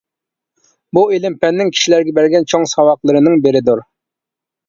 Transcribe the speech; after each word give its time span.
بۇ، 0.97 1.01
ئىلىم-پەننىڭ 1.17 1.69
كىشىلەرگە 1.75 2.15
بەرگەن 2.19 2.49
چوڭ 2.53 2.67
ساۋاقلىرىنىڭ 2.73 3.43
بىرىدۇر. 3.47 3.85